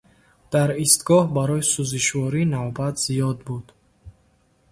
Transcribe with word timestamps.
Дар 0.51 0.69
истгоҳ 0.83 1.23
барои 1.37 1.63
сӯзишворӣ 1.71 2.41
навбат 2.55 2.95
зиёд 3.03 3.37
буд. 3.47 3.65